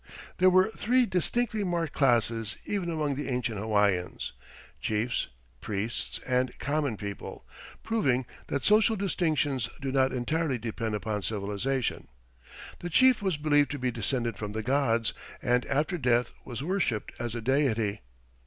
There 0.39 0.49
were 0.49 0.71
three 0.71 1.05
distinctly 1.05 1.63
marked 1.63 1.93
classes 1.93 2.57
even 2.65 2.89
among 2.89 3.13
the 3.13 3.29
ancient 3.29 3.59
Hawaiians 3.59 4.33
chiefs, 4.79 5.27
priests, 5.59 6.19
and 6.27 6.57
common 6.57 6.97
people 6.97 7.45
proving 7.83 8.25
that 8.47 8.65
social 8.65 8.95
distinctions 8.95 9.69
do 9.79 9.91
not 9.91 10.11
entirely 10.11 10.57
depend 10.57 10.95
upon 10.95 11.21
civilization. 11.21 12.07
The 12.79 12.89
chief 12.89 13.21
was 13.21 13.37
believed 13.37 13.69
to 13.69 13.77
be 13.77 13.91
descended 13.91 14.39
from 14.39 14.53
the 14.53 14.63
gods 14.63 15.13
and 15.39 15.67
after 15.67 15.99
death 15.99 16.31
was 16.43 16.63
worshiped 16.63 17.11
as 17.19 17.35
a 17.35 17.39
deity. 17.41 18.01